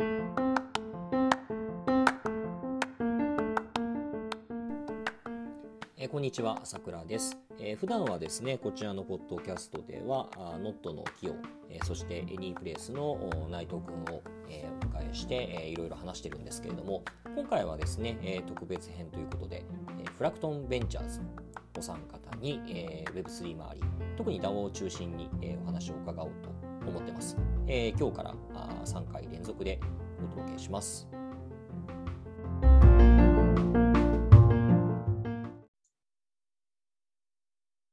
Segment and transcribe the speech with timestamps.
[0.00, 7.36] えーこんにちは、朝倉です。
[7.58, 10.28] えー普段はですね、こちらのポッドキャストでは、
[10.62, 11.34] ノットのキヨ、
[11.68, 13.18] えーそしてエニープレイスの
[13.50, 17.02] 内藤君を、えーお迎えして、えーいろいろ話してるんですけれども、
[17.34, 19.64] 今回はですね、えー特別編ということで、
[19.98, 21.26] えーフラクトンベンチャーズの
[21.76, 23.82] お三方に、えー Web3 周り、
[24.16, 27.36] 特に DAO を中心に、えーお話を伺おうと思ってます。
[27.66, 29.78] えー今日からあ3回連続で
[30.24, 31.08] お届けします。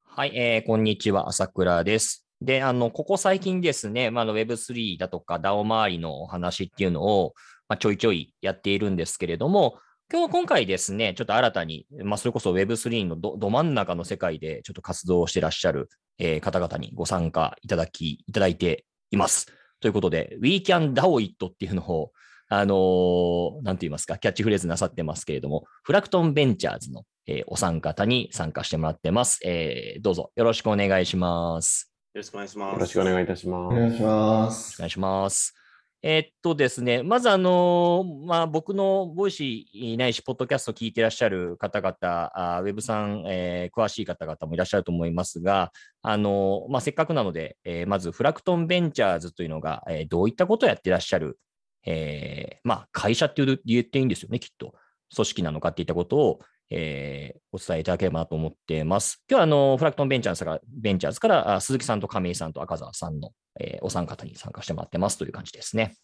[0.03, 2.25] はい、えーこんにちは、朝倉です。
[2.41, 7.33] で、あの、ここ最近ですね、まあ、Web3 だとか DAO 周りのお話っていうのを、
[7.67, 9.79] まあ、ちょいちょいやっているんですけれども、
[10.11, 19.47] 今日、今回ですね、ちょっと新たに、まあ、それこそ Web3 のどど真ん中の世界でちょっと活動をしてらっしゃる、えー方々にご参加いただき、いただいています。
[19.79, 22.11] ということで、We Can DAO It っていうのを、
[22.49, 29.39] あのーなんて言いますか、キャッチフレーズなさってますけれども、 Fracton Ventures の、えーお三方に参加してもらってます。
[29.43, 31.91] えーどうぞよろしくお願いします。
[32.13, 32.73] よろしくお願いします。
[32.73, 33.73] よろしくお願いいたします。
[33.73, 34.75] お願いします。
[34.77, 35.64] お願いします。
[36.03, 41.95] えーっとですね、まずあのまあ、僕の Voicy ないし、ポッドキャスト聞いてらっしゃる方々、
[42.35, 45.71] あウェブさん、えー詳しい方々もいらっしゃると思いますが、
[46.03, 51.39] あのまあ、せっかくなので、えーまずフラクトンベンチャーズというのが、えーどういったことをやってらっしゃる、
[51.87, 54.75] えーまあ、会社って言っていいんですよね、きっと。
[55.15, 59.23] 組織なのかっていったことを、えーお伝えいただければなと思ってます。
[59.29, 65.95] 今日はあのフラクトンベンチャーズからベンチャーズからあ鈴木さんと亀井さんと赤澤さんの、えーお三方に参加してもらってますという感じですね。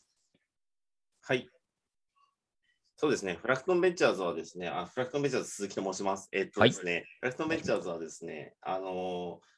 [1.23, 1.49] はい。
[2.95, 3.37] そうですね。
[3.41, 6.29] フラクトンベンチャーズはですね、あフラクトンベンチャーズ鈴木と申します。
[6.31, 9.51] えっとはいですね、フラクトンベンチャーズはですね、あのー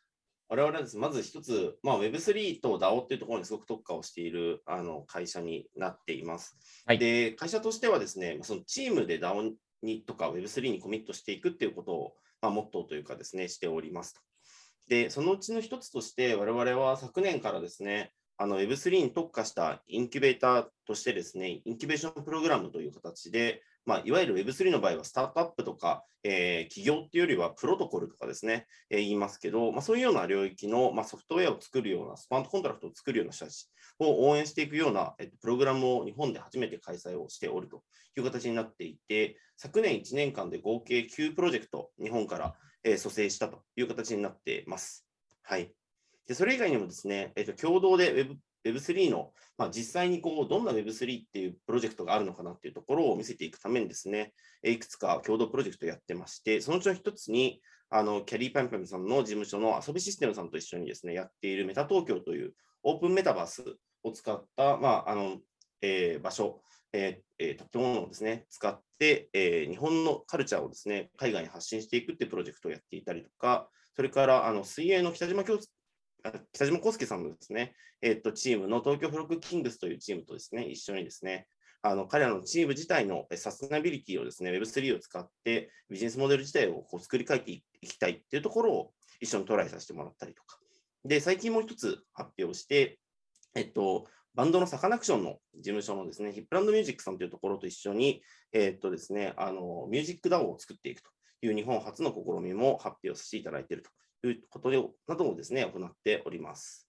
[0.49, 6.57] 我々はですね、まず一つ、まあ、Web3 と DAO っていうところにすごく特化をしているあの会社になっています。
[6.85, 14.21] はいで、会社としてはですね、そのチームで DAO にとか Web3 にコミットしていくっていうことを、まあ、モットーというかですね、しておりますと。
[14.89, 37.83] で、そのうちの一つとして、我々は昨年からですね、あの Web3 に特化したインキュベーターとしてですね、インキュベーションプログラムという形で、まあ、いわゆる Web3 の場合はスタートアップとか、えー企業っていうよりはプロトコルとかですね、えー言いますけど、まあ、そういうような領域の、まあ、ソフトウェアを作るような、スマートコントラクトを作るような人たちを応援していくような、えっと、プログラムを日本で初めて開催をしておると
[38.17, 45.05] いう形になっていて、昨年1年間で合計9プロジェクト、日本から、えー組成したという形になっています。
[45.41, 45.73] はい。
[46.27, 48.35] で、それ以外にもですね、えっと、共同で Web
[48.65, 62.53] Web3 の、まあ、実際にこうどんな Web3 っていうプロジェクトがあるのかなっていうところを見せていくためにですね、いくつか共同プロジェクトをやってまして、そのうちの一つに、あのキャリーパンパンさんの事務所の遊びシステムさんと一緒にですね、やっているメタ東京という
[62.83, 63.63] オープンメタバース
[64.03, 65.37] を使った、まああの
[65.81, 75.59] えー場所、えーえー建物をですね、使って、えー日本のカルチャーをですね、海外に発信していくっていうプロジェクトをやっていたりとか、それからあの水泳の北島京
[76.53, 81.47] 北島康介さんのですね、えーっとチームの東京 Frog Kings というチームとですね、一緒にですね、
[81.81, 90.57] あの彼らのチーム自体のサステナビリティをですね、Web3 を使ってビジネスモデル自体をこう作り変えていきたいっていうところを一緒にトライさせてもらったりとか。
[91.03, 92.99] で、最近もう一つ発表して、
[93.55, 98.23] えっと、バンドのサカナクションの事務所のですね、 HIP LAND MUSIC さんというところと一緒に、
[98.53, 101.09] えっとですね、あの、ミュージック DAO を作っていくと
[101.41, 103.91] いう日本初の試みも発表させていただいていると
[104.27, 106.87] いうことでなどをですね、行っております。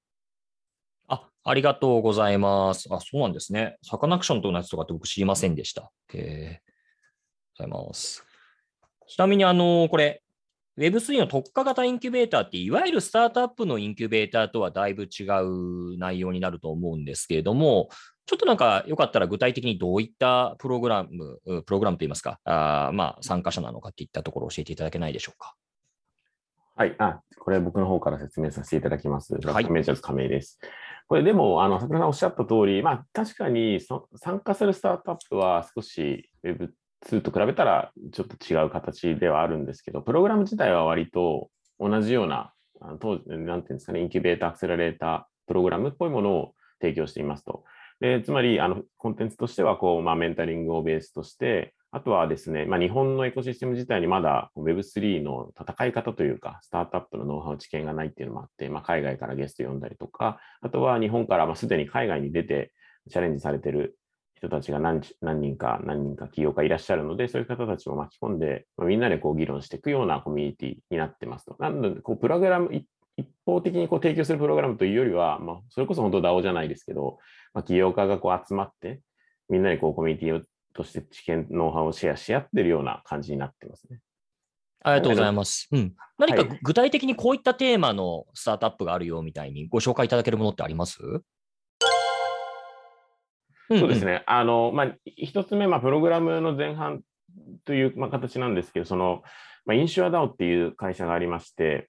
[1.08, 2.88] あ、ありがとうございます。
[2.90, 3.76] あ、そうなんですね。
[3.82, 5.90] サカナクションとのやつとかって僕知りませんでした。
[6.14, 8.24] えー、ございます。
[9.06, 10.22] ちなみに、あの、これ、
[10.78, 17.90] Web3 の特化型インキュベーターって、いわゆるスタートアップのインキュベーターとはだいぶ違う内容になると思うんですけれども、
[18.26, 25.54] ちょっとなんかよかったら具体的にどういったプログラム、プログラムといいますか、あまあ、参加者なのかっていったところを教えていただけないでしょうか？
[26.76, 26.96] はい。
[26.98, 29.32] あ、これ僕の方から説明させていただきます。
[29.32, 30.58] いラックメジャーズ亀井です。
[31.06, 41.48] これでも、あの、桜さんおっしゃった通り、まあ確かにそ参加するスタートアップは少し Web2 と比べたらちょっと違う形ではあるんですけど、プログラム自体は割と
[41.78, 47.62] 同じような、あの当時、なんていうんですかね、インキュベーター、アクセラレーター、プログラムっぽいものを提供していますと。
[48.00, 62.72] でつまり、あのコンテンツとしてはこう、まあ、メンタリングをベースとして、あとはですね、まあ、日本のエコシステム自体にまだ Web3 の戦い方というか、スタートアップのノウハウ知見がないっていうのもあって、まあ、海外からゲスト呼んだりとか、あとは日本からまあすでに海外に出て
[63.08, 63.96] チャレンジされてる
[64.34, 71.54] 人たちが何人か、何人か起業家いらっしゃるので、そういう方たちを巻き込んで、まあ、みんなでこう議論していくようなコミュニティになってますと。
[71.60, 72.74] なので、こうプログラム、
[73.16, 77.18] 一方的にこう提供するプログラムというよりは、まあ、それこそ本当 DAO じゃないですけど、
[77.52, 79.00] まあ、起業家がこう集まって、
[79.48, 80.42] みんなにこうコミュニティを
[80.74, 84.00] として知見、ノウハウをシェアし合ってるような感じになってますね。
[84.82, 85.68] ありがとうございます。
[85.72, 85.94] うん。
[86.18, 90.98] 何か具体的にこういったテーマのスタートアップがあるよみたいにご紹介いただけるものってあります？
[93.70, 94.04] そうです。
[94.04, 94.22] ね。
[94.26, 97.00] あの、まあ、一つ目、まあ、プログラムの前半
[97.64, 99.22] という、まあ、形なんですけど、その、
[99.64, 101.88] まあ、インシュア DAO っていう会社がありまして、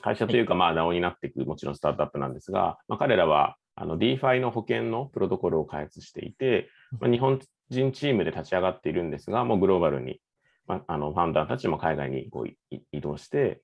[0.00, 6.70] 会社というか、まあ、DAO になっていく、もちろんスタートアップなんですが、まあ、彼らは、あの、DeFi の保険のプロトコルを開発していて、
[7.00, 7.38] まあ、日本
[7.72, 10.20] 人チームで立ち上がっているんですが、もうグローバルに、
[10.66, 12.56] まあ、あの、ファウンダーたちも海外にこうい
[12.92, 13.62] 移動して、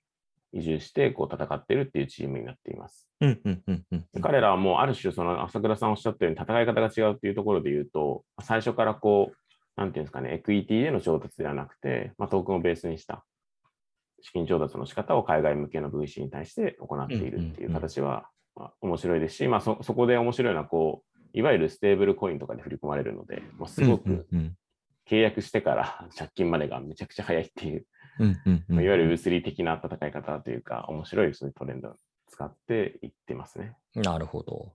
[0.53, 3.09] 移住して、こう、戦っているっていうチームになっています。
[4.23, 9.37] 彼らはもうある種、その朝倉さんおっしゃったように戦い方が違うっていうところで言うと、最初からこう、
[9.77, 13.25] なんていうんですかね、エクイティでの調達ではなくて、まあ、トークンをベースにした
[14.21, 24.27] 資金調達の仕方を海外向けの VC に対して行っているっていう形は、まあ、面白いですし、まあそ、そこで面白いのはこう、いわゆるステーブルコインとかで振り込まれるので、まあ、すごく
[25.09, 27.87] 契約してから借金までがめちゃくちゃ早いっていう、
[28.21, 31.95] いわゆる Web3 的な戦い方というか、面白いそういうトレンドを
[32.31, 33.75] 使っていってますね。
[33.95, 34.73] なるほど。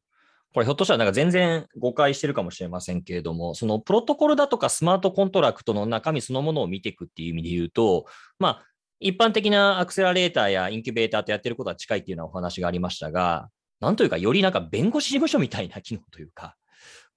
[0.53, 8.05] これひょっとしたらなんか全然誤解してるかもしれませんけれども、そのプロトコルだとかスマートコントラクトの中身そのものを見ていくっていう意味で言うと、
[8.38, 8.65] まあ、
[9.00, 13.50] 一般的なアクセラレーターやインキュベーターとやってることは近いっていうようなお話がありましたが、
[13.83, 16.56] なんというか、よりなんか弁護士事務所みたいな機能というか、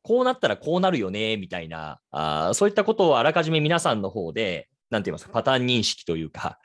[0.03, 6.59] こうなったらこうなるよね、みたいな、あそういったことをあらかじめ皆さんの方で、なんて言いますか、パターン認識というか、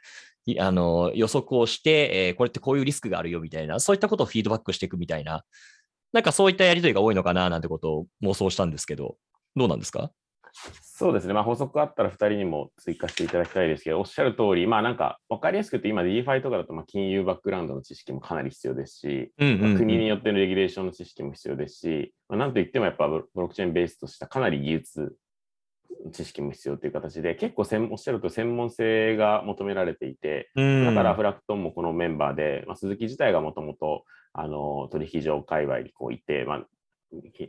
[0.60, 5.44] あの予測をして、えーこれってこういうリスクがあるよみたいな、そういったことをフィードバックしていくみたいな、
[6.14, 9.16] なんかそういったやりとりが多いのかななんてことを妄想したんですけど、
[9.56, 10.12] どうなんですか？
[10.82, 25.16] そうですね、まあ、補足あったら2人にも追加していただきたいですけど、おっしゃる通り、まあなんか分かりやすく言うと、今 DeFi とかだとまあ金融バックグラウンドの知識もかなり必要ですし、うんまあ国によってのレギュレーションの知識も必要ですし、まあ、なんといってもやっぱブロックチェーンベースとしたかなり技術
[26.14, 36.66] 知識も必要という形で、結構専おっしゃると専門性が求められていて、だからフラクトンもこのメンバーで、まあ、鈴木自体がもともとあの取引所界隈にこういて、まあ、き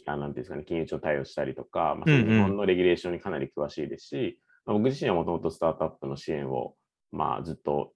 [0.06, 6.74] あなんていうんですかね、金融庁対応したりとか、まあ、日本のレギュレーションにかなり詳しいですし、まあ、僕自身はもともとスタートアップの支援を、
[7.10, 7.92] まあ、ずっと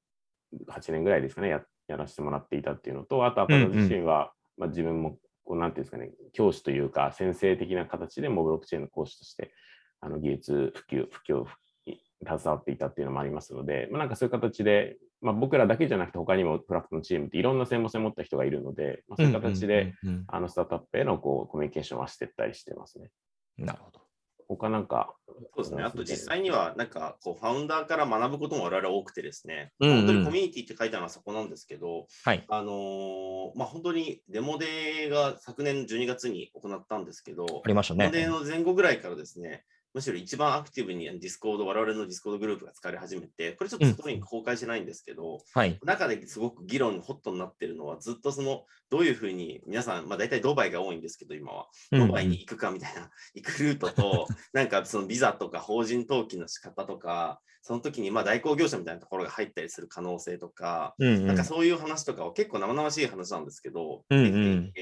[0.68, 9.52] 8年ぐらいですかねや、やらせてもらっていたっていうのと、あとは私自身は、まあ、自分もこうなんていうんですかね、教師というか、先生的な形でもブロックチェーンの講師として、
[10.00, 11.44] あの技術普及、普及
[11.86, 23.10] に携わっていたっていうのもありますので、まあ、なんかそういう形で、まあ、僕らだけじゃなくて、他にもプラクトのチームっていろんな専門性を持った人がいるので、まあ、そういう形で、うんうんうんあのスタートアップへのこうコミュニケーションはしていったりしてますね。
[23.58, 24.00] うんなるほど。
[24.48, 25.82] 他なんか、そうですね。
[25.82, 32.44] あと実際には、なんか、こう、ファウンダーから学ぶことも我々多くてですね、うんうん本当にコミュニティって書いてあるのはそこなんですけど、はい。
[32.48, 38.10] あのーまあ、本当にデモデーが昨年12月に行ったんですけど、ありましたね。
[38.10, 39.64] デモデーの前後ぐらいからですね、
[39.96, 45.78] むしろ一番アクティブに Discord、我々の Discord グループが使われ始めて、これちょっと外に公開してないんですけど、はい。
[45.82, 51.68] 中ですごく議論、ホットになってるのは、ずっとその、どういうふうに皆さん、まあ、大体ドバイが多いんですけど、今は。
[51.90, 61.26] ドバイに行くかみたいな、 行くルートと、 なんかそのビザとか法人登記の仕方とか、その時にまあ代行業者みたいなところが入ったりする可能性とか、うんうん。
[61.26, 64.72] なんかそういう話とかは結構生々しい話なんですけど、うんうん。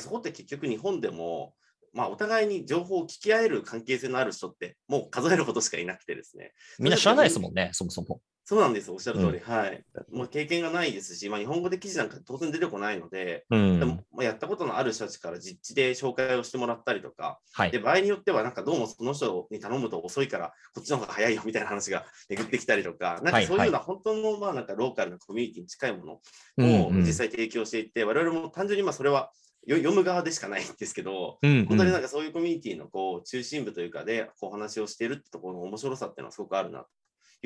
[0.00, 1.52] そこって結局日本でも、
[1.96, 6.52] まあ、お互いに情報を聞き合える関係性のある人ってもう数えるほどしかいなくてですね。
[6.78, 8.20] みんな知らないですもんね、そもそも。
[8.44, 9.40] そうなんです、おっしゃる通り。
[9.40, 9.82] はい。
[10.12, 17.78] もう経験がないですし、まあ、日本語で記事なんか当然出てこないので、うんでも、まあ、やったことのある人たちから実地で紹介をしてもらったりとか、ではい。
[17.78, 26.20] 場合によっては、なんかどうもその人に頼むと遅いから、こっちの方が早いよみたいな話が巡ってきたりとか、なんかそういうような本当のまあなんかローカルなコミュニティに近いものを
[26.58, 29.30] うんうん実際提供していって、我々も単純にまあそれはよ
[29.68, 36.88] 読む側でしかないんですけど、うんうん本当になんかそういうコミュニティのこう中心部というかでこう話をしているってところの面白さっていうのはすごくあるなと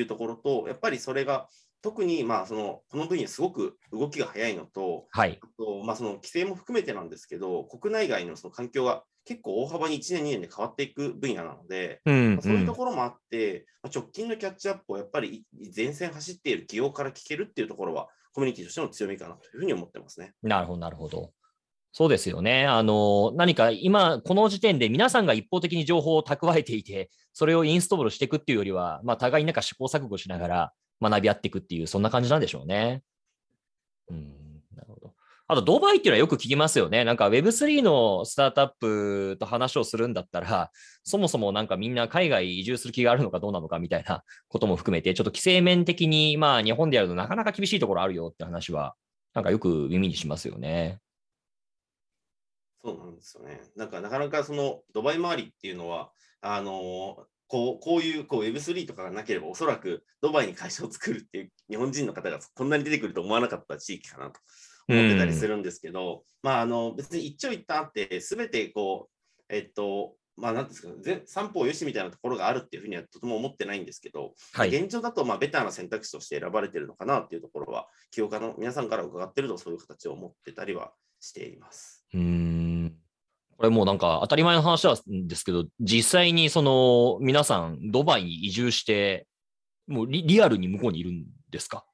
[0.01, 1.49] いうところと、やっぱりそれが
[1.83, 5.39] 特にまあそのこの分野すごく動きが早いのと、はい。
[5.43, 20.35] あとまあその規制も含めてなんですけど、国内外のその環境が結構大幅に1年、2年で変わっていく分野なので、うんまあそういうところもあって、まあ直近のキャッチアップをやっぱり前線走っている企業から聞けるっていうところは、コミュニティとしての強みかなというふうに思ってますね。
[20.43, 21.33] なるほど、なるほど。
[21.93, 22.67] そうですよね。
[22.67, 33.03] あの、何か今、この時点で皆さんが一方的に情報を蓄えていて、それをインストールしていくっていうよりは、まあ、互いになんか試行錯誤しながら学び合っていくっていう、そんな感じなんでしょうね。
[34.09, 35.15] うん、なるほど。
[35.49, 37.05] あと、ドバイっていうのはよく聞きますよね。
[37.05, 40.71] なんか Web3 のスタートアップと話をするんだったら、
[41.03, 48.95] そもそもなんかみんな海外移住する気があるのかどうなのかみたいなことも含めて、ちょっと規制面的に、まあ日本でやるとなかなか厳しいところあるよって話は、
[49.35, 51.01] なんかよく耳にしますよね。
[52.83, 53.61] そうなんですよね。
[53.77, 56.11] なんかなかなかそのドバイ周りっていうのは、
[56.41, 64.41] あのこうこういうこう Web3 とかがなければ、おそらくドバイに会社を作るっていう日本人の方がこんなに出てくると思わなかった地域かなと
[64.89, 70.89] 思ってたりするんですけど、まあ、あの別に一長一短あって、すべてこう、えっと、まあ、なんですか、
[71.27, 82.00] 三方よしみたいなところがあるっていうふうにはとても思ってないんですけど、はい、現状だとまあベターな選択肢として選ばれてるのかなっていうところは、起業家の皆さんから伺ってると、そういう形を持ってたりはしています。
[82.15, 82.97] うん。
[83.57, 89.27] これもうなんか当たり前の話なんですけど、実際にその皆さん、ドバイに移住して、
[89.87, 91.85] もうリリアルに向こうにいるんですか？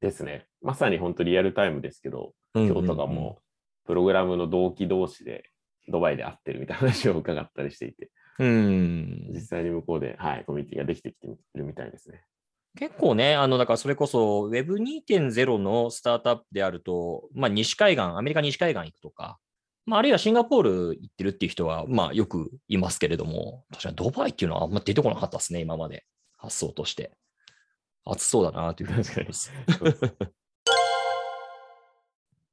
[0.00, 0.46] ですね。
[0.62, 3.38] まさに本当リアルタイムですけど、今日とかも
[3.86, 5.44] プログラムの同期同士で
[5.88, 12.22] ドバイで会ってるみたいな話を伺ったりしていて、うん、実際に向こうで、はい、コミュニティができてきてるみたいですね。
[12.78, 19.38] 結構ね、あの、だからそれこそ Web2.0 のスタートアップであると、まあ、西海岸、アメリカ西海岸行くとか、
[19.84, 26.04] まあ、あるいはシンガポール行ってるっていう人は、まあ、よくいますけれども、確かにドバイっていうのはあんま出てこなかったですね、今まで。
[26.38, 27.12] 発想として。
[28.04, 29.52] 熱そうだなというふうに思います。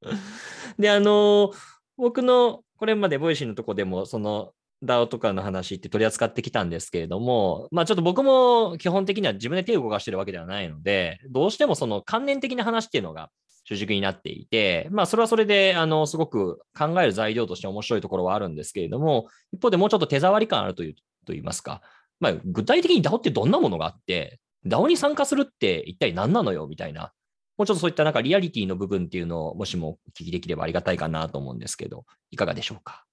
[0.78, 1.52] で、あの、
[1.98, 13.30] 僕のこれまで Voicy のとこでも、その DAO とかの話って取り扱ってきたんですけれども、まあちょっと僕も基本的には自分で手を動かしてるわけではないので、どうしてもその関連的な話っていうのが
[13.66, 20.94] 主軸になっていて、まあそれはそれで、あの、すごく考える材料として面白いところはあるんですけれども、一方でもうちょっと手触り感あるという、
[21.26, 21.82] と言いますか、
[22.20, 27.12] まあ具体的に DAO ってどんなものがあって、DAO に参加するって一体何なのよみたいな、
[27.58, 33.06] もうちょっとそういったなんかリアリティの部分っていうのをもしもお聞きできればありがたいかなと思うんですけど、いかがでしょうか？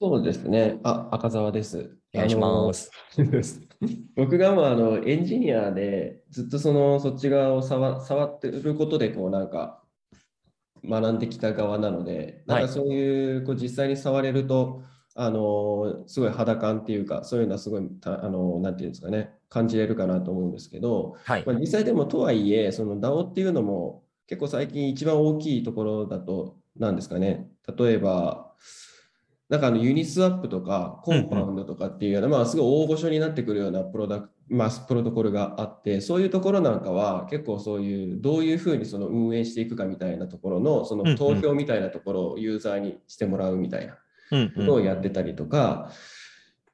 [0.00, 0.78] そうですね。
[0.82, 1.96] あ、赤澤です。
[2.14, 2.90] お願いします。
[4.14, 9.82] 僕がまああのエンジニアでずっとそのそっち側を触触ってることでこうなんか
[10.84, 14.82] 学んできた側なので、なんかそういうこう実際に触れると、
[15.14, 27.48] あのすごい肌感っていうか、そういうのはすごいあのなんていうんですかね、感じれるかなと思うんですけど、はい、まあ、実際でもとはいえ、その DAO っていうのも結構最近一番大きいところだと、なんですかね、
[27.78, 28.52] 例えば、
[29.48, 43.94] なんかあのユニスワップとかコンパウンドとかっていうような、まあすごい大御所になってくるようなプロダクまあ、プロトコルがあって、そういうところなんかは結構そういうどういうふうにその運営していくかみたいなところのその投票みたいなところをユーザーにしてもらうみたいな
[44.54, 45.90] ことをやってたりとか、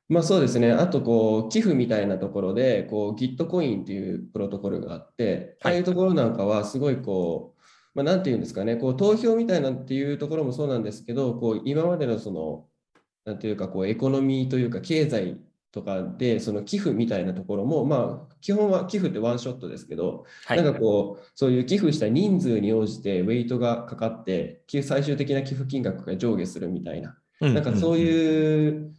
[0.08, 7.51] まあそうですね、あとこう寄付みたいなところでこう Gitcoin っていうプロトコルがあって、ああいうところなんかはすごいこう
[7.94, 12.66] まあ、なんていうんですかね、こう投票みたいなっていうところもそうなんですけど、こう今までのその、
[13.24, 15.38] なんていうか、こうエコノミーというか、経済
[15.72, 28.92] とかで、その寄付みたいなところも、まあ、基本は寄付ってワンショットですけど、はい、なんかこう、そういう寄付した人数に応じてウェイトがかかって、最終的な寄付金額が上下するみたいな、なんかそういう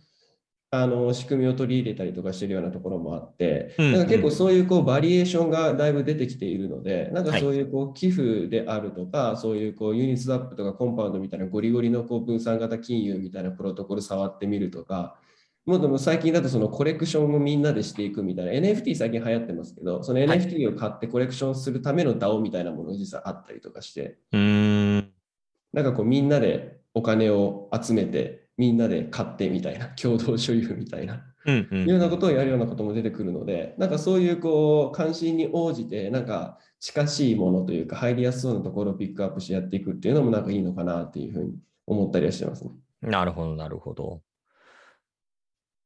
[0.75, 15.15] あの仕組みを取り入れたりとかしてるようなところもあって、なんか結構そういうこうバリエーションがだいぶ出てきているので、なんかそういうこう寄付であるとか、そういうこうユニスワップとかコンパウンドみたいなゴリゴリのこう分散型金融みたいなプロトコル触ってみるとか、
[15.67, 24.17] もうでも最近だとそのコレクションをみんなでしていくみたいな NFT 最近流行ってますけど、その NFT を買ってコレクションするための DAO みたいなものが実はあったりとかして、
[25.71, 42.71] なんかこうみんなでお金を集めてみんなで買ってみたいな、 共同所有みたいな、うんうん、いうようなことをやるようなことも出てくるので、なんかそういうこう関心に応じて、なんか近しいものというか、入りやすそうなところをピックアップしてやっていくっていうのもなんかいいのかなっていうふうに思ったりはしてますね。
[43.01, 44.21] なるほど、なるほど。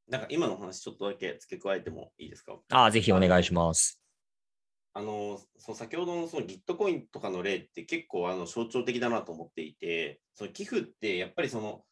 [0.07, 2.57] なんか今の話ちょっとだけ付け加えてもいいですか？
[2.69, 4.01] ああ、ぜひお願いします。
[4.93, 11.83] あのその先ほどのその Gitcoin とかの例って結構あの象徴的だなと思っていて、その寄付ってやっぱりその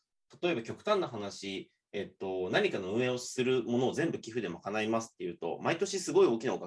[0.42, 6.58] 例えば極端な話、えっと、何かの運営をするものを全部寄付で賄いますっていうと、毎年すごい大きな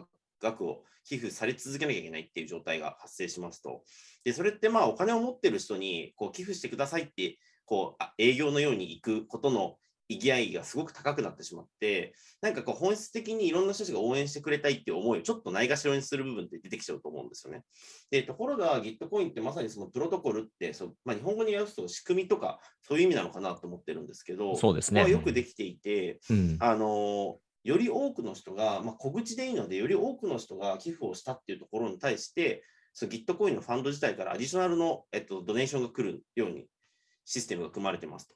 [0.41, 3.83] 額を寄付され続けなきゃいけないっていう状態が発生しますと。
[4.25, 9.77] で、それってまあお金を持ってる人にこう寄付してくださいってこう営業のように行くことの
[10.09, 17.63] 意義合いがすごく高くなってしまって、なんかこう本質的にいろんな人たちが応援してくれたいっていう思いをちょっとないがしろにする部分って出てきちゃうと思うんですよね。
[18.11, 25.09] で、ところが Gitcoin ってまさにそのプロトコルってそまあ、日本語に訳すと仕組みとかそういう意味なのかなと思ってるんですけど、そうですね。
[25.11, 36.67] よくできていて、うん、あのより多くの人が、まあ、小口でいいので、より多くの人が寄付をしたっていうところに対して、その Gitcoin のファンド自体からアディショナルの、えっと、ドネーションが来るように
[37.25, 38.35] システムが組まれてますと。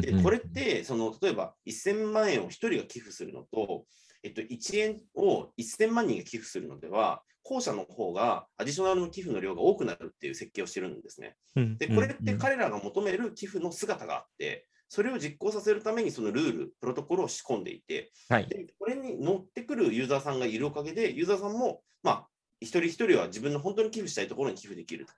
[0.00, 3.84] でこれってその例えば1000万円を1人が寄付するのと、
[4.22, 11.36] えっと、1円を1000万人が寄付するのでは後者の方がアディショナルの寄付の量が多くなるっていう設計をしてるんですね。
[11.56, 18.46] うんで、これって彼らが求める寄付の姿があって、それを実行させるためにそのルール、プロトコルを仕込んでいて、はい。
[18.46, 22.28] でこれに乗ってくるユーザーさんがいるおかげで、ユーザーさんも、まあ、
[22.60, 25.12] 一人一人は自分の本当に寄付したいところに寄付できると。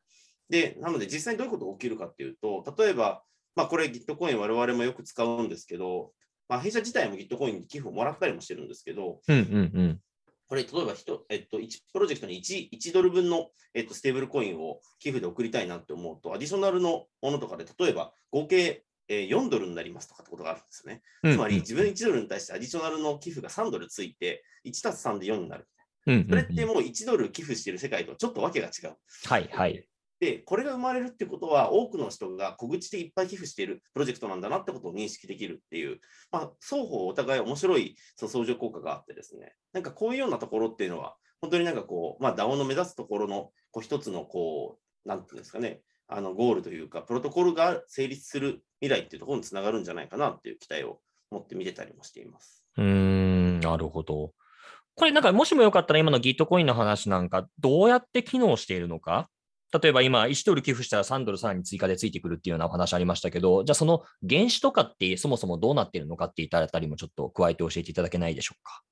[0.49, 3.23] で、なので実際にどういうことが起きるかっていうと、例えば、
[3.57, 6.13] まあ、これ Gitcoin 我々もよく使うんですけど、
[6.49, 10.01] まあ、弊社自体も Gitcoin に寄付をもらったりもしてるんですけど、うんうんうん。
[10.49, 21.03] これ、例えば1、えっと、1プロジェクトに 1, 1ドル分の、えっと、ステーブルコインを寄付で送りたいなって思うと、アディショナルのものとかで、例えば合計えー4ドルになりますとかってことがあるんですね。
[21.23, 25.69] つまり、自分1ドルに対してアディショナルの寄付が3ドルついて、1たす3で4になる。
[26.07, 28.97] それってもう1ドル寄付している世界とちょっとわけが違う。
[29.25, 29.87] はいはい。
[30.21, 52.65] で、これが生まれるってことは、多くの人が小口でいっぱい寄付しているプロジェクトなんだなってことを認識できるっていう、まあ、双方お互い面白いその相乗効果があってですね、なんかこういうようなところっていうのは、本当になんかこう、まあ、DAO の目指すところのこう一つのこう、なんていうんですかね、あのゴールというか、プロトコルが成立する未来っていうところにつながるんじゃないかなっていう期待を持って見てたりもしています。
[52.77, 54.33] うーん、なるほど。
[54.97, 59.29] これなんかもしもよかったら今の Gitcoin の話なんかどうやって機能しているのか
[59.73, 68.83] 例えば今1ドル寄付したら3ドルさらに追加でついてくるっていうようなお話ありましたけど、じゃあその原資とかってそもそもどうなっているのかって言ったあたりもちょっと加えて教えていただけないでしょうか？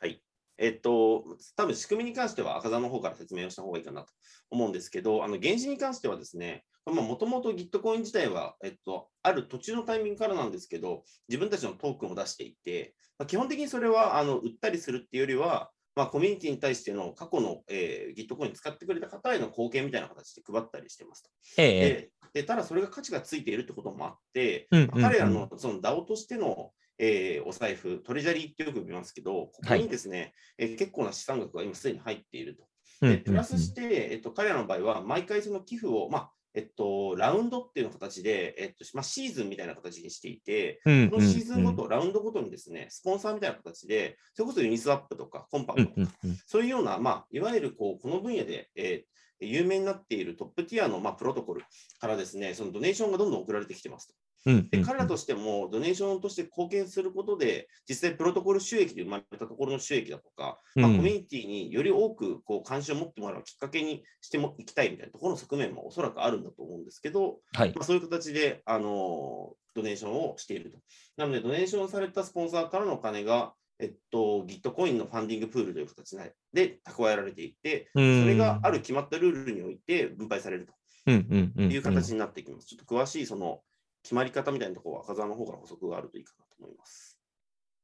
[0.00, 0.22] はい。
[0.56, 1.24] えっと、
[1.56, 4.08] 多分仕組みに関しては赤座の方から説明をした方がいいかなと
[4.50, 21.30] 思うんですけど、あの原資に関してはですね、もともと Gitcoin 自体は、えっと、ある途中のタイミングからなんですけど、自分たちのトークンを出していて、まあ、基本的にそれはあの売ったりするっていうよりは、まあ、コミュニティに対しての過去の、えー、Gitcoin 使ってくれた方への貢献みたいな形で配ったりしてますと。
[21.56, 21.80] ええ。
[21.80, 32.64] ででただ、それが価値がついているってこともあって、うんうんうん彼らのその DAO としての、えーお財布、トレジャリーってよく見ますけど、ここにですね、えー結構な資産額が今すでに入っていると。
[33.00, 51.62] でプラスして、えっと、彼らの場合は、毎回その寄付を、まあえっと、ラウンドっていうの形で、えっとまあ、シーズンみたいな形にしていて、うんこのシーズンごと、ラウンドごとにですね、スポンサーみたいな形で、それこそユニスワップとかコンパクトとか、うんうんうんそういうような、まあ、いわゆるこうこの分野で、えー有名になっているトップティアの、まあ、プロトコル
[52.00, 54.14] からですね、そのドネーションがどんどん送られてきてますと。
[54.44, 67.72] で彼らとしても、ドネーションとして貢献することで、実際プロトコル収益で生まれたところの収益だとか、まあ、うんコミュニティにより多くこう関心を持ってもらうきっかけにしてもいきたいみたいなところの側面もおそらくあるんだと思うんですけど、はい。
[67.74, 70.78] まあ、そういう形で、あのドネーションをしていると。
[71.16, 76.16] なので、ドネーションされたスポンサーからのお金が、えっと、Gitcoin のファンディングプールという形
[76.52, 80.68] で蓄えられていて、そそれがある決まったルールにおいて分配される
[81.06, 82.66] うんうんうんという形になっていきます。
[82.66, 83.60] ちょっと詳しいその
[84.08, 87.18] 決まり方みたいなところは、赤澤の方から補足があるといいかなと思います。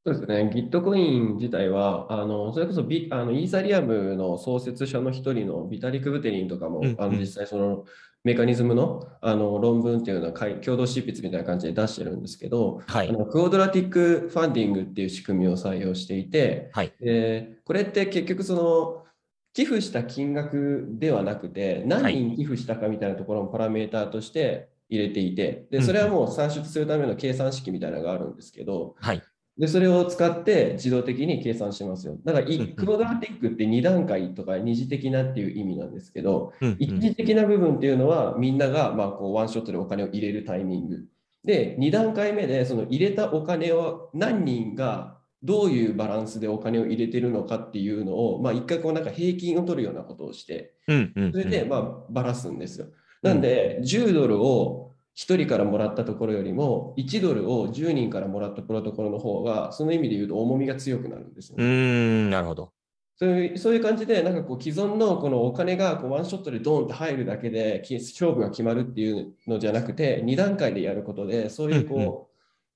[0.03, 7.85] そうですね、Gitcoin 自体は、あのそれこそビあのイーサリアムの創設者の一人のビタリック・ブテリンとかも、うんうんあの実際その
[8.23, 13.11] メカニズムのあの論文っていうのは共同執筆みたいな感じで出してるんですけど、はいあ。
[13.11, 16.91] のクオドラティックファンディングっていう仕組みを採用していて、はい。
[16.99, 19.05] でこれって結局その
[19.53, 29.21] 寄付した金額ではなくて何人寄付したかみたいなところのパラメーターとして入れていてでそれはもう算出するための計算式みたいなのがあるんですけどはい。
[29.57, 32.17] でそれを使って自動的に計算しますよ。
[32.25, 41.05] だからクロダーティックって2段階とか二次的なっていう意味なんですけど一時的な部分っていうのはみんながまあこうワンショットでお金を入れるタイミング。
[41.45, 51.31] で2段階目でその入れたお金を何人がどういうバランスでお金を入れてるのかっていうのを、まあ、一回こうなんか平均を取るようなことをしてうんうんうん。
[51.31, 52.87] それでまあばらすんですよ。
[53.25, 61.63] なんで10ドルを1人からもらったところよりも1ドルを10人からもらったプロトコルの方がその意味で言うと重みが強くなるんですよね。
[61.65, 62.71] ん、なるほど。
[63.17, 72.13] そういうそういう感じで、なんかこう既存のこのお金がこうワンショットでドーンって入るだけでき勝負が決まるっていうのじゃなくて、2段階でやることで、そういうこう、うんうん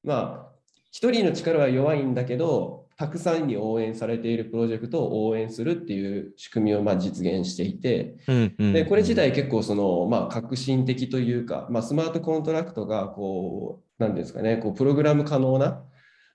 [0.04, 0.52] まあ、
[0.94, 8.18] 1人の力は弱いんだけど、たくさんに応援されているプロジェクトを応援するっていう仕組みをまあ実現していて、
[8.58, 15.82] でこれ自体結構その、まあ、革新的というか、まあ、スマートコントラクトがこう、なんですかね、こうプログラム可能な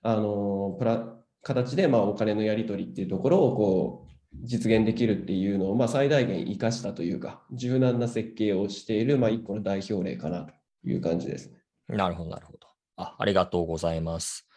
[0.03, 1.05] あのプラ
[1.43, 10.55] 形でまあお金のやり取りっていうところをこう実現できるっていうのをまあ最大限生かしたというか、柔軟な設計をしているまあ一個の代表例かなと
[10.87, 11.59] いう感じですね。
[11.89, 12.61] なるほど、なるほど。
[12.97, 14.49] あありがとうございます。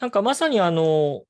[0.00, 1.22] なんかまさにあの、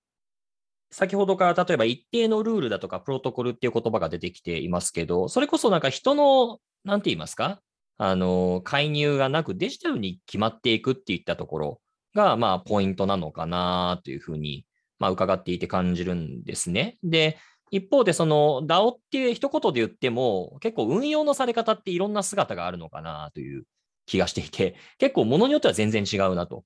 [0.93, 7.61] 先ほどから例えば一定のルールだとかプロトコルっていう言葉が出てきていますけど、それこそなんか人の、なんて言いますか？
[7.99, 11.81] あの、介入がなくデジタルに決まっていくっていったところ
[12.15, 14.65] が、まあ、ポイントなのかなというふうに、
[14.99, 16.97] まあ、伺っていて感じるんですね。
[17.03, 17.39] で、
[17.71, 23.65] 一方で、その DAO っていう一言で言っても、結構運用のされ方っていろんな姿があるのかなという
[24.07, 26.65] 気がしていて、結構ものによっては全然違うなと。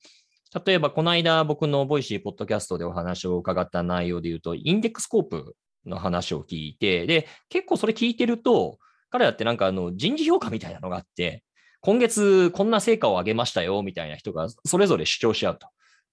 [0.64, 8.78] 例えば、この間僕の Voicy ポッドキャストでお話を伺った内容で言うと、 Index Coop の話を聞いて、で、結構それ聞いてると、
[9.10, 11.42] 彼らってなんかあの人事評価みたいなのがあって、
[11.80, 15.68] 今月こんな成果を上げましたよみたいな人がそれぞれ主張し合うと。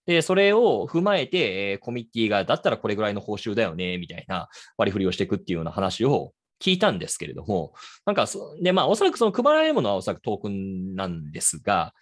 [0.05, 7.73] で、それを踏まえて、えー、コミッティが、だったらこれぐらいの報酬だよね、みたいな割り振りをしていくっていうような話を聞いたんですけれども、
[8.05, 8.27] なんか
[8.61, 11.93] で、まあ、おそらくその配られるものはおそらくトークンなんですが、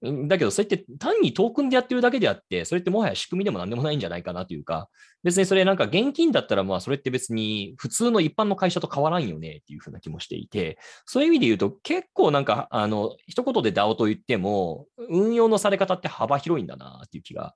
[0.00, 4.88] だけど、それって単にトークンでやってるだけであって、それってもはや仕組みでもなんでもないんじゃないかなというか、
[5.24, 17.54] 別にそれなんか現金だったら、まあそれって別に普通の一般の会社と変わらんよねっていうふうな気もしていて、そういう意味で言うと結構なんか、あの、一言で DAO と言っても、運用のされ方って幅広いんだなっていう気が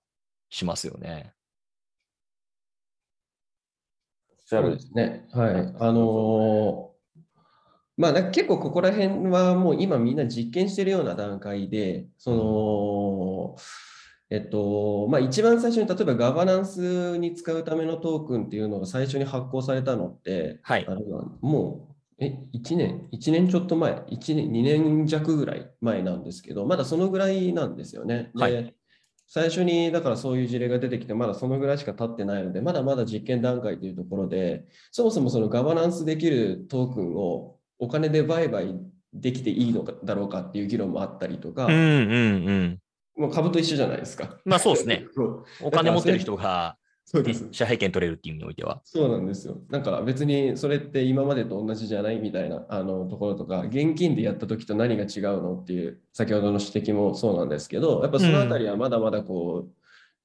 [0.50, 1.34] しますよね。
[4.44, 5.26] そうですね。
[5.32, 5.54] はい。
[5.78, 6.91] あのー
[7.96, 13.56] まあ、結構ここら辺はもう今みんな実験してるような段階で、その、
[14.30, 28.30] えっと、まあ一番最初に例えばガバナンスに使うためのトークンっていうのが最初に発行されたのって、はい、あれはもう、え、1年、1年ちょっと前、1年、2年弱ぐらい前なんですけど、まだそのぐらいなんですよね。
[28.34, 28.74] はい、
[29.26, 38.76] 最初にだからそういう事例が出てきて、まだそのぐらいしか経ってないので、まだまだ実験段階というところで、そもそもそのガバナンスできるトークンをお金で売買
[39.12, 41.82] できていいのかだろうかっていう議論もあったりとか、うんうんう
[42.52, 42.78] ん、
[43.16, 44.36] もう株と一緒じゃないですか。
[44.44, 45.04] まあそうですね。
[45.60, 48.80] お金持ってる人が、そうです支配権取れるっていう意味においては。
[48.84, 49.58] そうなんですよ。
[49.68, 59.72] なんか別にそれって今までと同じじゃないみたいなあのところとか、現金でやった時と何が違うのっていう、先ほどの指摘もそうなんですけど、やっぱそのあたりはまだまだこう、うん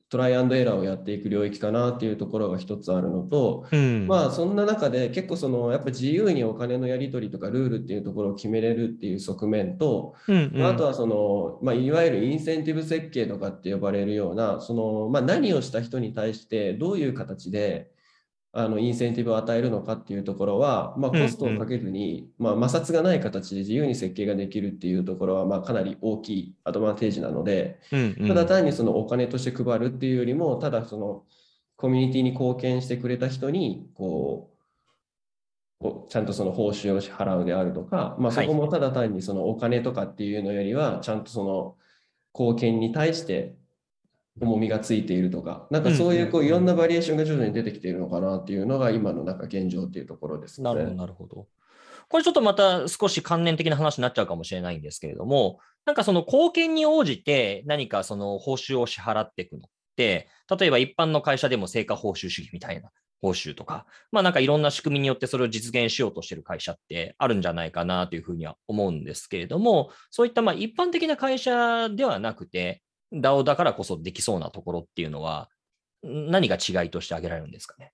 [0.10, 17.92] トライアンドエラーをやっていく領域かなっていうところが一つあるのと、うん、まあそんな中で結構そのやっぱ自由にお金のやり取りとかルールっていうところを決めれるっていう側面と、うんうん、あとはその、まあ、いわゆるインセンティブ設計とかって呼ばれるようなその、まあ、何をした人に対してどういう形で
[18.58, 31.24] あのインセンティブを与えるのかっていうところは、まあ、コストをかけずに、うんうん、まあ、摩擦がない形で自由に設計ができるっていうところは、まあ、かなり大きいアドバンテージなので、うんうん、ただ単にそのお金として配るっていうよりも、ただその
[31.76, 34.58] コミュニティに貢献してくれた人にこう
[36.10, 41.76] ちゃんとその報酬を支払うであるとか、まあ、そこもただ単にそのお金とかっていうのよりは、ちゃんとその
[42.34, 43.56] 貢献に対して
[44.40, 50.66] 重みがついているとか、なんかそういうこういろんなバリエーションが徐々に出てきているのかなっていうのが今のなんか現状っていうところですね。
[50.66, 51.48] なるほど、なるほど。
[52.10, 59.62] これちょっとまた少し関連的な話になっちゃうかもしれないんですけれども、なんかその貢献に応じて何かその報酬を支払っていくのっ
[59.96, 60.28] て、
[60.60, 75.50] 例えば一般の会社でも成果報酬主義みたいな報酬とか、まあなんかいろんな仕組みによってそれを実現しようとしている会社ってあるんじゃないかなというふうには思うんですけれども、そういったまあ一般的な会社ではなくて、DAO だからこそできそうなところっていうのは、
[76.04, 77.92] 何が違いとして挙げられるんですかね？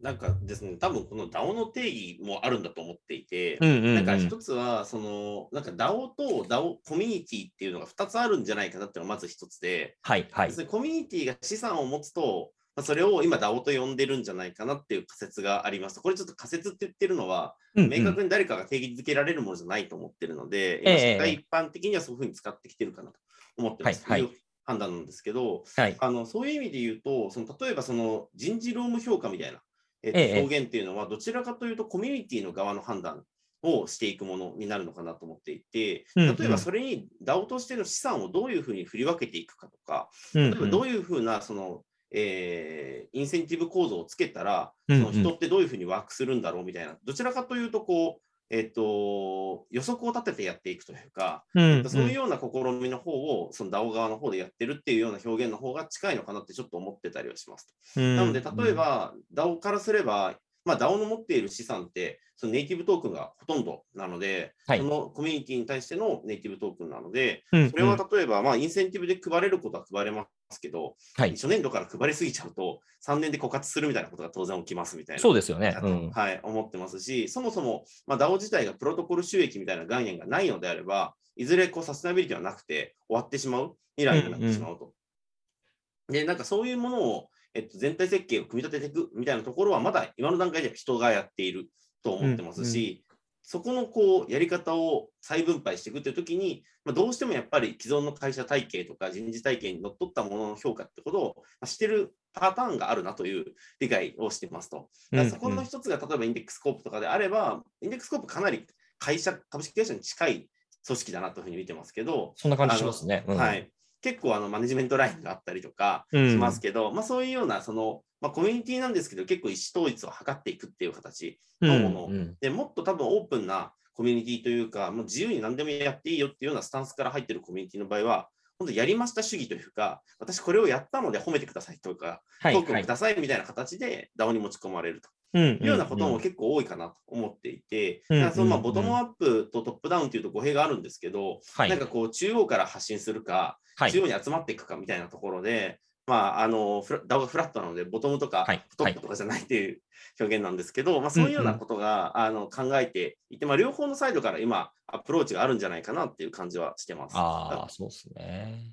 [0.00, 10.52] なんかですね、多分この DAO の定義もあるんだと思っていて、うんうんうん、なんか一つは、その、なんか DAO と DAO コミュニティっていうのが2つあるんじゃないかなっていうのがまず一つで、はいはい。
[10.66, 12.50] コミュニティが資産を持つと、
[12.82, 16.00] それを今 DAO と呼んでるんじゃないかなっていう仮説があります。
[16.00, 23.18] これちょっと仮説って言ってるのは、うんうん、明確に誰かが定義づけられるものじゃないと思ってるので、今社会一般的にはそういうふうに使ってきてるかなと
[23.56, 24.04] 思ってます。
[24.06, 24.30] はい、はい、
[24.64, 29.60] 判断なんですけど、はい、あのそういう意味で言うと、その例えばその人事労務評価みたいな、
[30.02, 33.24] え表現っていうのは、どちらかというとコミュニティの側の判断
[33.62, 58.00] をしていくものになるのかなと思っていて、例えばそれに DAO としての資産をどういうふうに振り分けていくかとか、例えばどういうふうなその、えー、インセンティブ構造をつけたら、その人ってどういうふうにワークするんだろうみたいな、どちらかというとこう、えっと、予測を立ててやっていくというか、うんうん、そういうような試みの方を、その DAO 側の方でやってるっていうような表現の方が近いのかなってちょっと思ってたりはしますと。
[58.00, 75.22] うん、なので、例えば DAO からすれば、まあ、DAO の持っている資産って、そのネイティブトークンがほとんどなので、はい、そのコミュニティに対してのネイティブトークンなので、うんうん、それは例えば、まあ、インセンティブで配れることは配れますけど、はい、初年度から配りすぎちゃうと、3年で枯渇するみたいなことが当然起きますみたいな。
[75.22, 75.76] そうですよね。
[75.82, 84.86] うん、はい、思ってますし、そもそも、まあ、DAO 自体がプロトコル収益みたいな概念がないのであれば、いずれこうサステナビリティはなくて終わってしまう、未来になってしまうと。
[84.86, 91.68] うんうん、で、なんかそういうものをえっと、全体設計を組み立てていくみたいなところは、まだ今の段階では人がやっている
[92.02, 104.88] と思ってますし、うんうん、そこのこうやり方を再分配していくというときに、まあ、どうしてもやっぱり既存の会社体系とか人事体系にのっとったものの評価ってことをしてるパターンがあるなという理解をしていますと。
[105.30, 108.66] そこの一つが例えば Index Coop とかであれば、 Index Coop かなり
[108.98, 110.48] 会社、株式会社に近い
[110.86, 113.24] 組織だなというふうに見てますけど、そんな感じしますね。
[113.26, 113.70] うん、はい。
[114.04, 135.08] 結構あのマネジメントラインがあったりとかしますけど、うん、まあ、そういうようなその、まあ、コミュニティなんですけど結構意思統一を図っていくっていう形のもの、うんうん、でもっと多分オープンなコミュニティというかもう自由に何でもやっていいよっていうようなスタンスから入ってるコミュニティの場合は本当やりました主義というか、私これをやったので褒めてくださいとか、トークンくださいみたいな形で DAO に持ち込まれると。
[135.36, 149.80] いうようなことも結構多いかなと思っていて、そのまあボトムアップとトップダウンというと語弊があるんですけど、はい、なんかこう中央から発信するか、はい、中央に集まっていくかみたいなところで、まあ、あのフラダウフラットなので、ボトムとかトップとかじゃないっていう
[150.20, 157.14] 表現なんですけど、はい、まあ、そういうようなことが、うんうん、あの考えていて、まあ、両方のサイドから今、アプローチがあるんじゃないかなっていう感じはしてます。
[157.16, 158.72] ああ、そうですね。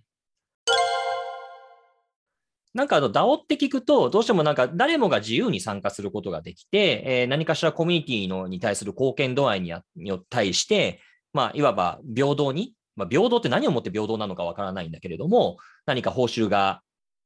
[2.74, 9.74] なんかあの DAO って聞くと、どうしてもなんか誰もが自由に参加することができて、えー、何かしらコミュニティのに対する貢献度合いに
[10.30, 11.02] 対して、
[11.34, 16.82] まあ、いわば平等に、まあ、平等って何をもって平等なのかわからないんだけれども、何か報酬が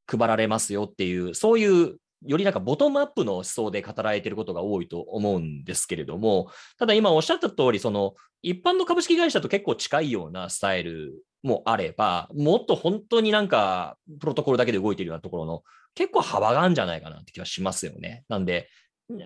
[0.06, 15.62] 配られますよっていう、そういうよりなんかボトムアップの思想で語られていることが多いと思うんですけれども、ただ今おっしゃった通り、その一般の株式会社と結構近いようなスタイルもあれば、もっと本当になんかプロトコルだけで動いているようなところの
[15.94, 18.24] 結構幅があるんじゃないかなって気はしますよね。
[18.28, 18.68] なんで、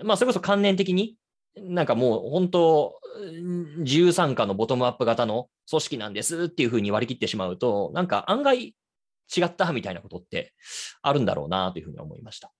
[0.05, 1.17] まあそれこそ関連的に
[1.57, 3.01] なんかもう本当、
[3.79, 8.75] 自由参加のボトムアップ型の組織なんですっていうふうに割り切ってしまうと、なんか案外
[9.37, 10.53] 違ったみたいなことって
[11.03, 12.53] あるんだろうなというふうに思いました。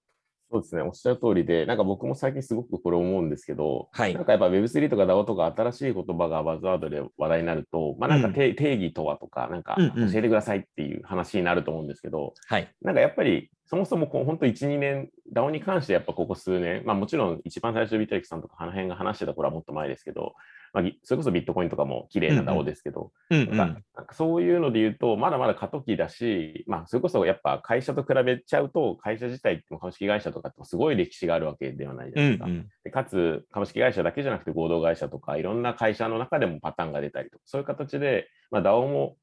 [0.53, 20.35] そうですね、おっしゃる通りで、なんか僕も最近すごくこれ思うんですけど、はい、なんかやっぱ Web3 とか DAO とか新しい言葉がバズワードで話題になると、まあなんか定,、義とはとか、なんか教えてくださいっていう話になると思うんですけど、はい、なんかやっぱりそもそもこう本当1、2年、DAO に関してやっぱここ数年、まあもちろん一番最初ビタリックさんとかあの辺が話してた頃はもっと前ですけど、
[20.73, 32.45] まあ、それこそビットコインとかも綺麗な DAO ですけど、なんかそういうので言うと、まだまだ過渡期だし、まあ、それこそやっぱ会社と比べちゃうと、会社自体って株式会社とかってすごい歴史があるわけではないですか。
[32.45, 39.17] うんうん、でかつ、株式会社だけじゃなくて合同会社とか、いろんな会社の中でもパターンが出たりとか、そういう形で、まあ、DAO も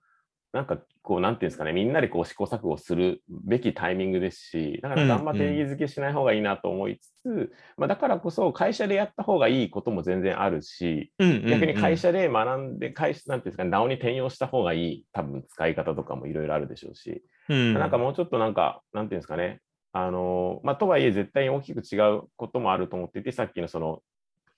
[0.57, 19.61] なんかこう、なんていうんですかね、みんなでこう試行錯誤するべきタイミングですし、だからあんま定義づけしない方がいいなと思いつつ、うんうん、まあ、だからこそ会社でやった方がいいことも全然あるし、うんうんうん、逆に会社で学んで、会社なんていうんですかね、DAO に転用した方がいい、多分使い方とかもいろいろあるでしょうし、うん、なんかもうちょっとなんか、なんていうんですかね、
[19.93, 24.01] あのまあ、とはいえ絶対に大きく違うこともあると思っていて、さっきのその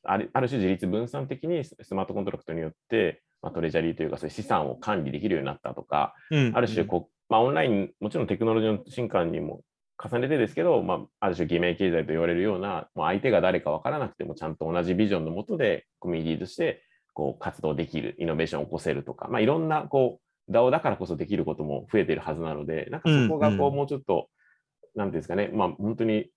[0.04, 6.48] あるある種自立分散的にスマートコントラクトによって、まあ、トレジャリーというかそういう資産を管理できるようになったとか、うん。
[6.48, 9.62] うん、ある種こう、まあ、オンライン、もちろんテクノロジーの進化にも
[10.02, 26.28] 重ねてですけど、まあ、ある種偽名経済と言われるような、もう相手が誰か分からなくてもちゃんと同じビジョンのもとでコミュニティとしてこう活動できる、イノベーションを起こせるとか、まあ、いろんなこう DAO だからこそできることも増えているはずなので、なんかそこがこうもうちょっと、うんうん、なんていうんですかね、まあ、本当に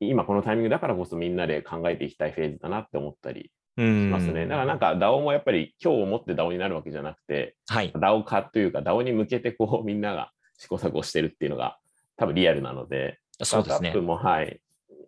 [0.00, 4.46] 今このタイミングだからこそみんなで考えていきたいフェーズだなって思ったりしますね。
[4.46, 11.78] だからなんか DAO もやっぱり今日をもって DAO になるわけじゃなくて、はい、DAO 化というか DAO に向けてこうみんなが試行錯誤してるっていうのが
[12.16, 13.90] 多分リアルなので、そうですね。
[13.90, 14.60] スタートアップも、はい、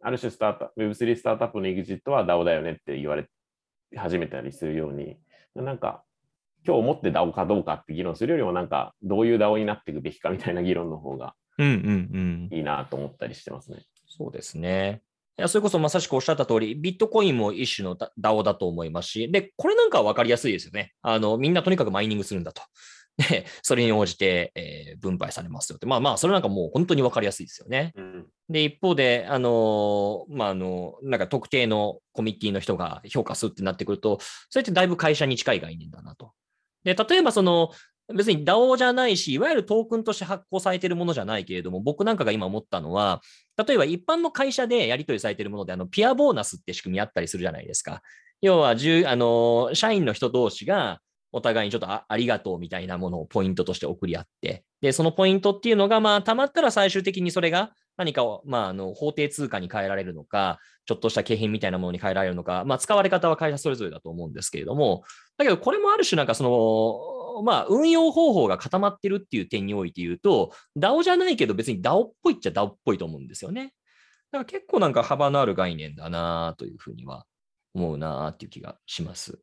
[0.02, 3.28] ある種スタート Web3 スタートアップの EXIT は DAO だよねって言われ
[3.96, 5.18] 始めたりするように、
[5.54, 6.02] なんか
[6.66, 13.74] 今日もって DAO かどうかって議論するよりもなんかどういう DAO になっていくべきかみたいな議論の方がいいなと思ったりしてますね。
[13.74, 15.02] うんうんうん、そうですね。
[15.38, 20.92] いやそれこそまさしくおっしゃった通り、ビットコインも一種の DAO だと思いますし、で、これなんかは分かりやすいですよね。
[21.00, 22.62] あの、みんなとにかくマイニングするんだと。
[23.16, 25.86] で、それに応じて、えー、分配されますよって。
[25.86, 27.92] まあまあ、それなんかもう本当に分かりやすいですよね。
[27.94, 34.18] うん、で、一方で、あのまあ、あの、なんか特定のコミッティの人が評価するってなってくると、
[34.50, 36.32] それってだいぶ会社に近い概念だなと。
[36.84, 37.70] で、例えばその、
[38.08, 43.20] 別に DAO じゃないし、いわゆるトークンとして発行されているものじゃないけれども、僕なんかが今思ったのは、
[43.66, 48.02] 例えば一般の会社でやり取りされているもので、あのピアボーナスって仕組みあったりするじゃないですか。
[48.40, 65.04] 要は、あの社員の人同士がお互いにちょっとありがとうみたいなものをポイントとして送り合って、で、そのポイントっていうのが、まあ、たまったら最終的にそれが何かを、まあ、あの法定通貨に変えられるのか、ちょっとした景品みたいなものに変えられるのか、まあ、使われ方は会社それぞれだと思うんですけれども、
[65.38, 66.50] だけどこれもある種なんかその
[67.42, 73.72] まあ、運用方法が固まってるっていう点において言うと、DAO じゃないけど別に DAO っぽいっちゃ DAO っぽいと思うんですよね。
[74.32, 77.24] だから結構なんか幅のある概念だなというふうには
[77.74, 79.38] 思うなっていう気がします。